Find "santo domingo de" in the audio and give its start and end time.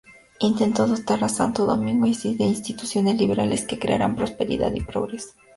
1.29-2.43